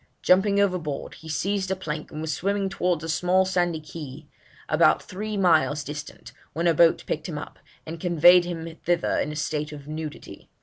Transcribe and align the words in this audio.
Jumping 0.23 0.59
overboard, 0.59 1.13
he 1.13 1.29
seized 1.29 1.69
a 1.69 1.75
plank, 1.75 2.09
and 2.11 2.21
was 2.21 2.33
swimming 2.33 2.69
towards 2.69 3.03
a 3.03 3.07
small 3.07 3.45
sandy 3.45 3.79
quay 3.79 3.91
(key) 4.21 4.29
about 4.67 5.03
three 5.03 5.37
miles 5.37 5.83
distant, 5.83 6.31
when 6.53 6.65
a 6.65 6.73
boat 6.73 7.03
picked 7.05 7.29
him 7.29 7.37
up, 7.37 7.59
and 7.85 7.99
conveyed 7.99 8.43
him 8.45 8.75
thither 8.83 9.19
in 9.19 9.31
a 9.31 9.35
state 9.35 9.71
of 9.71 9.87
nudity. 9.87 10.49